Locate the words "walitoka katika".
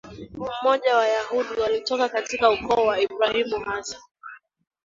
1.61-2.49